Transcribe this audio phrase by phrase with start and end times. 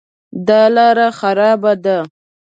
[0.47, 1.97] دا لاره خرابه ده